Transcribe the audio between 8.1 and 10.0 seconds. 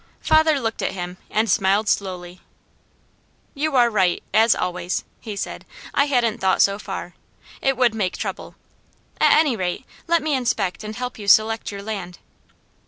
trouble. At any rate,